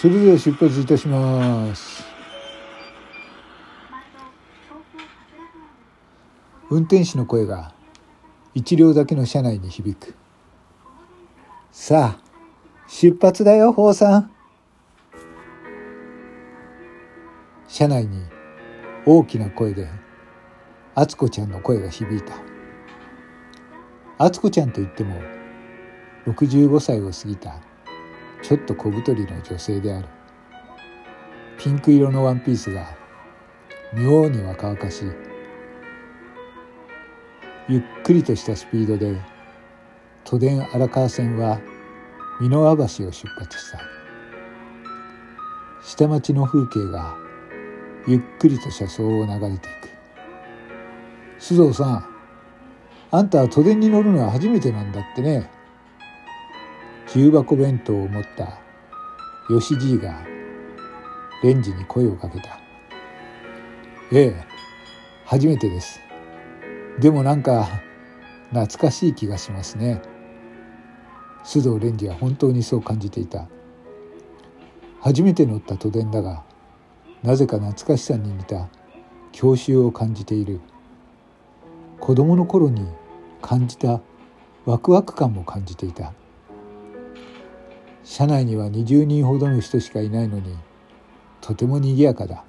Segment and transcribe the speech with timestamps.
[0.00, 2.04] それでは出発いたします。
[6.68, 7.72] 運転手の声が
[8.52, 10.14] 一両だけの車内に響く。
[11.72, 12.24] さあ
[12.86, 14.30] 出発だよ宝さん。
[17.66, 18.22] 車内に
[19.06, 19.88] 大きな声で
[20.94, 22.53] 敦子ちゃんの声が響いた。
[24.16, 25.20] 敦子ちゃんといっても
[26.26, 27.60] 65歳を過ぎた
[28.42, 30.08] ちょっと小太りの女性である。
[31.58, 32.86] ピンク色のワンピースが
[33.92, 35.12] 妙に若々しい。
[37.68, 39.20] ゆっくりとしたスピードで
[40.24, 41.60] 都電荒川線は
[42.40, 43.80] 美濃和橋を出発した。
[45.82, 47.16] 下町の風景が
[48.06, 49.88] ゆっくりと車窓を流れていく。
[51.40, 52.13] 須藤さん
[53.14, 55.48] あんたは都電に乗るのは初めてなんだってね。
[57.14, 58.58] 重箱弁当を持った
[59.46, 60.26] 吉じいが
[61.40, 62.58] レンジに声をかけた。
[64.10, 64.44] ええ
[65.24, 66.00] 初めてです。
[66.98, 67.68] でもなんか
[68.50, 70.02] 懐かしい気がしますね。
[71.44, 73.46] 須藤蓮司は本当にそう感じていた。
[75.00, 76.42] 初めて乗った都電だが
[77.22, 78.68] なぜか懐かしさに似た
[79.30, 80.60] 郷愁を感じている。
[82.00, 82.84] 子供の頃に
[83.46, 84.00] 感じた
[84.64, 86.14] ワクワク感も感じていた。
[88.02, 90.56] 車内には20人ほどの人しかいないのに
[91.42, 92.42] とても賑やかだ。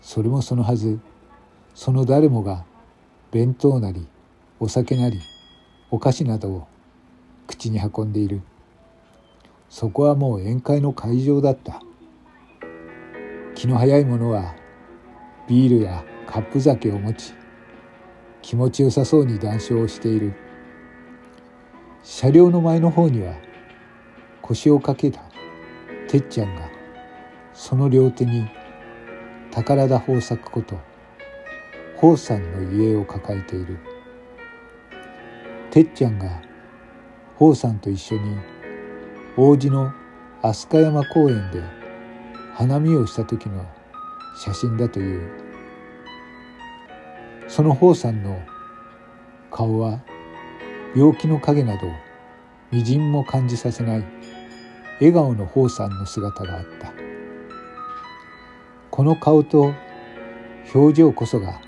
[0.00, 1.00] それもそのはず。
[1.74, 2.64] その誰もが
[3.32, 4.06] 弁当なり
[4.60, 5.20] お酒なり
[5.90, 6.68] お菓子などを
[7.48, 8.42] 口に運んでいる。
[9.68, 11.82] そこはもう宴会の会場だった。
[13.56, 14.54] 気の早い者は
[15.48, 17.39] ビールやカップ酒を持ち
[18.42, 20.34] 気持ちよさそうに談笑をしている。
[22.02, 23.34] 車両の前の方には
[24.40, 25.20] 腰をかけた
[26.08, 26.68] てっちゃんが
[27.52, 28.48] その両手に
[29.50, 30.78] 宝田豊作こと
[31.96, 33.78] 宝さんの家を抱えている。
[35.70, 36.42] てっちゃんが
[37.34, 38.38] 宝さんと一緒に
[39.36, 39.92] 王子の
[40.42, 41.62] 飛鳥山公園で
[42.54, 43.64] 花見をした時の
[44.36, 45.49] 写真だという。
[47.50, 48.40] その宝さんの
[49.50, 50.00] 顔は
[50.94, 51.88] 病気の影など
[52.70, 54.04] みじんも感じさせない
[55.00, 56.92] 笑顔の宝さんの姿があった。
[58.92, 59.74] この顔と
[60.72, 61.60] 表情こそが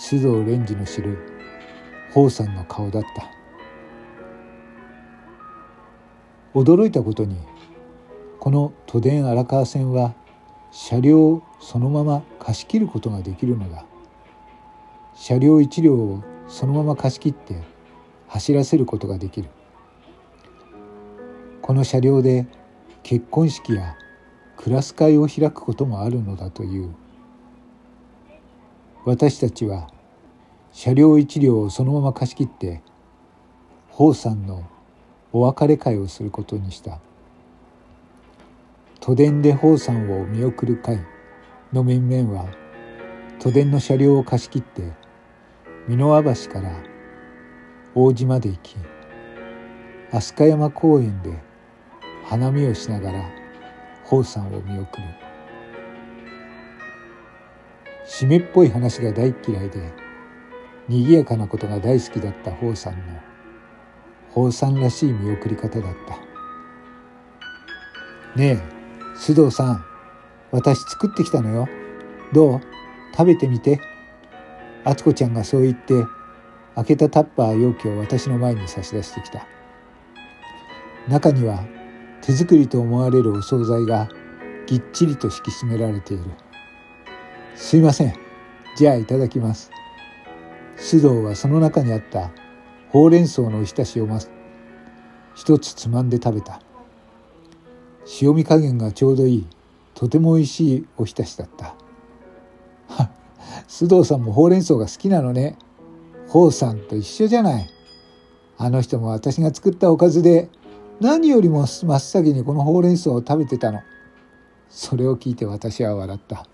[0.00, 1.18] 須藤蓮司の知る
[2.10, 3.28] 宝さんの顔だった。
[6.54, 7.40] 驚いたことに
[8.38, 10.14] この都電荒川線は
[10.70, 13.84] 車両そのまま貸し切ることができるのだ。
[15.14, 17.62] 車両1両をそのまま貸し切って
[18.28, 19.48] 走らせることができる。
[21.60, 22.46] この車両で
[23.02, 23.96] 結婚式や
[24.56, 26.94] クラス会を開くこともあるのだという。
[29.04, 29.88] 私たちは
[30.72, 32.82] 車両一両をそのまま貸し切って
[33.90, 34.64] 宝さんの
[35.32, 37.00] お別れ会をすることにした。
[39.00, 40.98] 都電で宝さんを見送る会
[41.72, 42.48] の面々は
[43.40, 45.01] 都電の車両を貸し切って
[45.88, 46.70] 美濃和橋から
[47.94, 48.76] 王子まで行き
[50.12, 51.42] 飛鳥山公園で
[52.24, 53.30] 花見をしながら
[54.04, 55.04] 宝さんを見送る。
[58.04, 59.92] 湿っぽい話が大嫌いで
[60.88, 63.00] 賑やかなことが大好きだった宝さんの
[64.28, 66.16] 宝さんらしい見送り方だった。
[68.38, 68.62] ねえ
[69.16, 69.84] 須藤さん
[70.50, 71.68] 私作ってきたのよ。
[72.32, 72.60] どう？
[73.12, 73.80] 食べてみて。
[74.84, 75.94] 敦子ちゃんがそう言って
[76.74, 79.46] 開けたタッパー容器を私の前に差し出してきた。
[81.08, 81.64] 中には
[82.20, 84.08] 手作りと思われるお惣菜が
[84.66, 86.24] ぎっちりと敷き詰められている。
[87.54, 88.14] すいません。
[88.76, 89.70] じゃあいただきます。
[90.76, 92.30] 須藤はその中にあった
[92.88, 94.18] ほうれん草のおひたしをま
[95.34, 96.60] 一つつまんで食べた。
[98.20, 99.46] 塩味加減がちょうどいい
[99.94, 101.74] とてもおいしいおひたしだった。
[103.72, 105.56] 須藤さんもほうれん草が好きなのね。
[106.28, 107.70] ほうさんと一緒じゃない。
[108.58, 110.50] あの人も私が作ったおかずで
[111.00, 113.80] 何よりも真っ先にこのほうれん草を食べてたの。
[114.68, 116.46] それを聞いて私は笑った。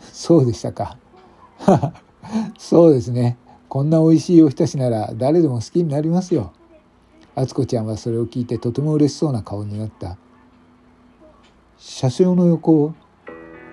[0.00, 0.98] そうでしたか。
[2.58, 3.38] そうですね。
[3.70, 6.52] こんな美味しいおひたしなら誰でも好きになりますよ。
[7.36, 10.18] 敦子ちゃんはそれを聞いてとても嬉しそうな顔になった。
[11.78, 12.94] 車掌の横を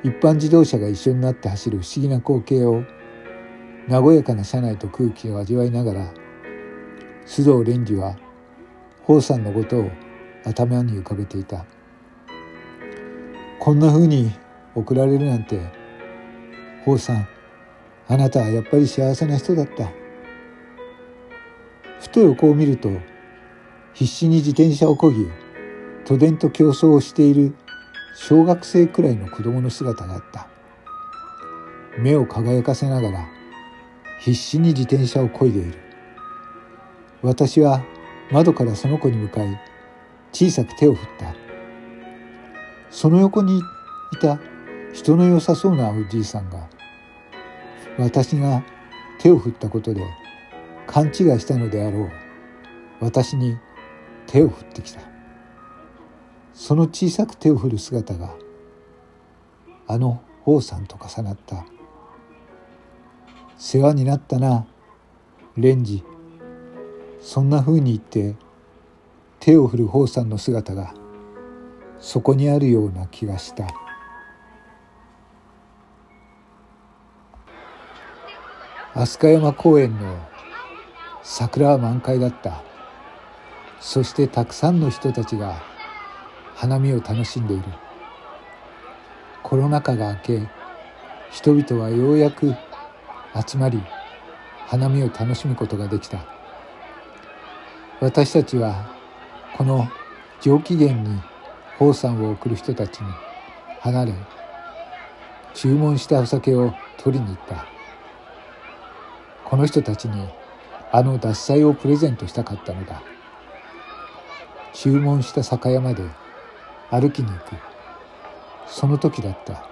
[0.05, 2.83] 一般自動車が一緒になって走る不思議な光景を
[3.89, 6.13] 和やかな車内と空気を味わいながら
[7.25, 8.15] 須藤蓮司は
[8.99, 9.89] 宝さんのことを
[10.43, 11.65] 頭に浮かべていた。
[13.59, 14.31] こんな風に
[14.75, 15.59] 送られるなんて
[16.81, 17.27] 宝さん
[18.07, 19.91] あなたはやっぱり幸せな人だった。
[21.99, 22.91] ふと横を見ると
[23.95, 25.27] 必死に自転車をこぎ
[26.03, 27.55] 都電と競争をしている
[28.17, 30.47] 小学生くらいの子供の姿があった。
[31.99, 33.27] 目を輝かせながら
[34.19, 35.77] 必死に自転車をこいでいる。
[37.21, 37.83] 私は
[38.31, 39.61] 窓からその子に向かい
[40.31, 41.35] 小さく手を振った。
[42.89, 43.61] その横にい
[44.21, 44.39] た
[44.93, 46.69] 人の良さそうなおじいさんが
[47.97, 48.63] 私が
[49.19, 50.01] 手を振ったことで
[50.87, 52.11] 勘違いしたのであろう。
[53.01, 53.57] 私に
[54.25, 55.14] 手を振ってきた。
[56.55, 58.33] その小さく手を振る姿が
[59.87, 61.65] あの王さんと重なった。
[63.57, 64.65] 世話になったな
[65.57, 66.03] レンジ。
[67.19, 68.35] そんな風に言って
[69.39, 70.93] 手を振る方さんの姿が
[71.99, 73.67] そこにあるような気がした。
[78.93, 80.17] 飛鳥山公園の
[81.21, 82.63] 桜は満開だった。
[83.81, 85.74] そしてたくさんの人たちが
[86.55, 87.63] 花見を楽しんでいる。
[89.43, 90.47] コロナ禍が明け
[91.29, 92.55] 人々はようやく
[93.47, 93.83] 集まり
[94.65, 96.25] 花見を楽しむことができた。
[97.99, 98.89] 私たちは
[99.57, 99.87] この
[100.41, 101.21] 上機嫌に
[101.73, 103.11] 宝山を送る人たちに
[103.81, 104.13] 離れ
[105.53, 107.65] 注文したお酒を取りに行った。
[109.43, 110.27] この人たちに
[110.91, 113.03] あの獺祭をプレゼントしたかったのだ。
[114.73, 116.03] 注文した酒屋まで
[116.91, 117.55] 歩きに行く。
[118.67, 119.67] その時だった。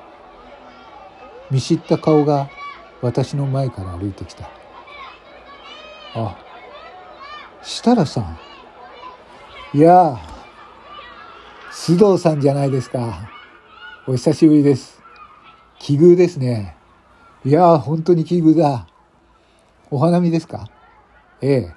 [1.52, 2.50] 見知った顔が
[3.02, 4.50] 私の前から歩いてきた。
[6.16, 6.38] あ
[7.62, 8.38] 設楽さん。
[9.78, 10.20] いや
[11.72, 13.30] 須藤さんじゃないですか。
[14.08, 15.02] お久しぶりです。
[15.80, 16.78] 奇遇ですね。
[17.46, 18.88] いや本当に奇遇だ。
[19.90, 20.70] お花見ですか？
[21.42, 21.74] ええ。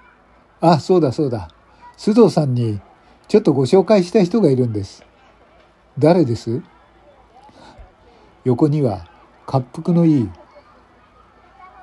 [0.60, 1.48] あそうだそうだ。
[1.96, 2.80] 須藤さんに
[3.28, 5.05] ちょっとご紹介した人がいるんです。
[5.98, 6.62] 誰です？
[8.44, 9.08] 横には
[9.50, 10.30] 滑腹のいい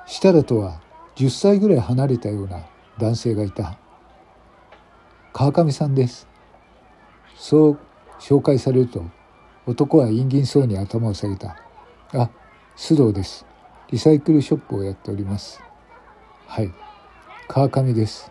[0.06, 0.80] 設楽とは
[1.16, 2.60] 10歳ぐらい離れたような
[2.98, 3.76] 男性がいた。
[5.32, 6.28] 川上さんです。
[7.34, 7.78] そう
[8.20, 9.04] 紹介されると
[9.66, 11.56] 男は陰銀そうに頭を下げた。
[12.12, 12.30] あ
[12.76, 13.44] 須藤です。
[13.90, 15.60] リサイクルショップをやっております。
[16.46, 16.72] はい。
[17.48, 18.30] 川上です。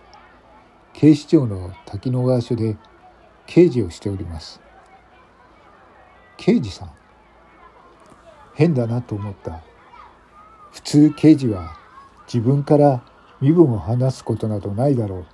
[0.94, 2.77] 警視庁の滝野川署で
[3.45, 4.62] 刑事をしております。
[6.38, 6.91] 刑事さん。
[8.53, 9.62] 変だなと思った。
[10.71, 11.77] 普通刑事は
[12.25, 13.03] 自分から
[13.41, 15.25] 身分を話すことなどないだろう。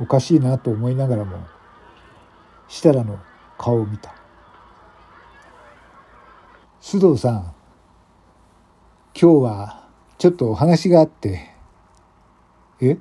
[0.00, 1.38] おかしいなと思いながらも
[2.68, 3.18] 設楽の
[3.56, 4.14] 顔を見た。
[6.80, 7.54] 須藤さん
[9.18, 9.88] 今日は
[10.18, 11.50] ちょっとお話があって
[12.80, 12.98] え？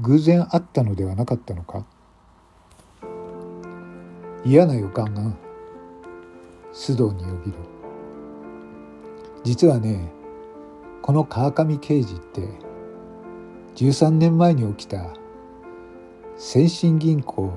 [0.00, 1.84] 偶然会ったのではなかったのか？
[4.44, 5.22] 嫌な予感が
[6.72, 7.58] 須藤によぎる。
[9.42, 10.12] 実はね
[11.02, 12.48] この川上刑事って
[13.76, 15.14] 13年前に起きた
[16.36, 17.50] 先進銀行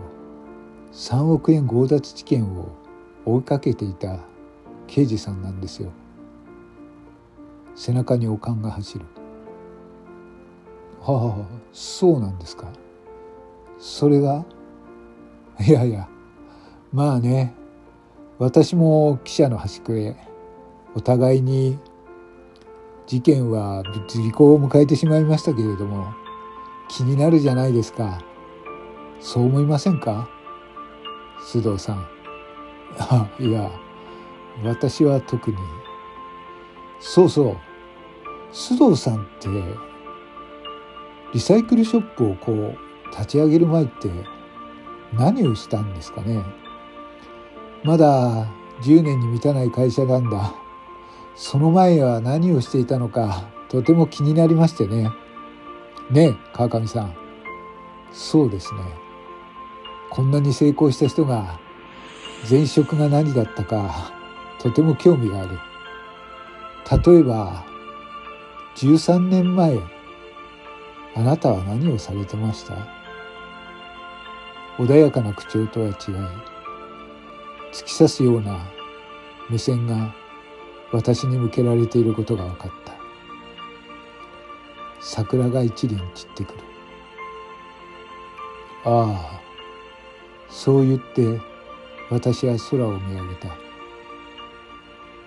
[0.91, 2.69] 3億円強奪事件を
[3.25, 4.19] 追いかけていた
[4.87, 5.91] 刑事さんなんですよ。
[7.75, 9.05] 背中におかんが走る。
[11.01, 12.67] はあそうなんですか。
[13.77, 14.45] それが？
[15.59, 16.07] いやいや
[16.93, 17.53] まあね
[18.39, 20.15] 私も記者の端くれ
[20.95, 21.79] お互いに
[23.07, 26.13] 事件は時効を迎えてしまいましたけれども
[26.89, 28.21] 気になるじゃないですか
[29.19, 30.29] そう思いませんか？
[31.39, 32.07] 須藤さん。
[33.39, 33.71] いや、
[34.63, 35.57] 私は特に。
[37.00, 37.57] そうそう。
[38.51, 39.47] 須藤さんって、
[41.33, 42.77] リサイクルショップをこう、
[43.12, 44.12] 立ち上げる前って
[45.13, 46.43] 何をしたんですかね？
[47.83, 48.47] まだ
[48.81, 50.53] 10年に満たない会社なんだ。
[51.35, 55.09] その前は何をしていたのか、とても気になりましてね。
[56.09, 57.15] ねえ、川上さん。
[58.11, 58.81] そうですね。
[60.09, 61.59] こんなに成功した人が
[62.49, 64.13] 前職が何だったか
[64.59, 65.57] とても興味がある。
[67.03, 67.65] 例えば
[68.75, 69.79] 13年前
[71.15, 72.75] あなたは何をされてました？
[74.77, 75.93] 穏やかな口調とは違い
[77.73, 78.65] 突き刺すような
[79.49, 80.13] 目線が
[80.91, 82.93] 私に向けられていることが分かった。
[85.01, 86.59] 桜が一輪散ってくる。
[88.85, 89.41] ああ
[90.49, 91.41] そう言って
[92.11, 93.49] 私は空を見上げた。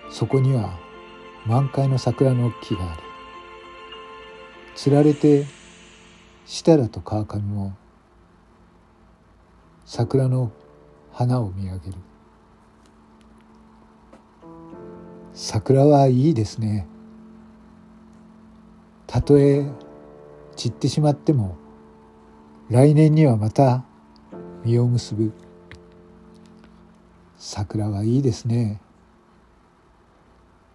[0.09, 0.79] そこには
[1.45, 3.03] 満開の桜の木がある。
[4.73, 5.45] つられて
[6.45, 7.75] 設楽と川上も
[9.85, 10.51] 桜の
[11.11, 11.97] 花を見上げる。
[15.39, 16.87] 桜はいいですね。
[19.05, 19.69] たとえ
[20.55, 21.55] 散ってしまっても
[22.71, 23.85] 来年にはまた
[24.65, 25.31] 実を結ぶ。
[27.37, 28.81] 桜はいいですね。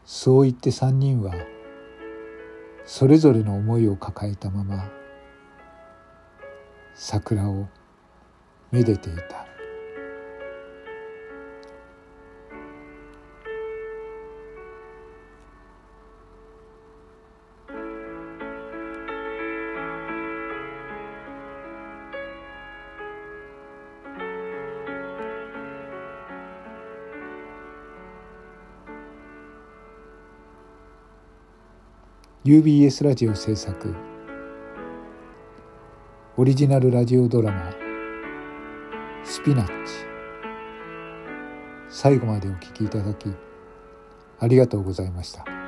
[0.04, 1.34] そう言って三人は
[2.84, 4.88] それぞれの思いを抱えたまま
[6.94, 7.66] 桜を
[8.70, 9.44] めでていた
[32.44, 33.94] 「UBS ラジオ制作。
[36.36, 37.70] オリジナルラジオドラマ
[39.22, 39.72] 「スピナッチ」
[41.88, 43.32] 最後までお聴きいただき
[44.40, 45.61] ありがとうございました。